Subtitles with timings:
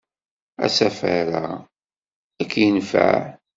[0.65, 1.41] Asafar-a
[2.41, 3.15] ad k-yenfeɛ!